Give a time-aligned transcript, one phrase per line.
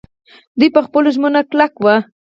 [0.59, 1.95] دوی په خپلو ژمنو کلک وو.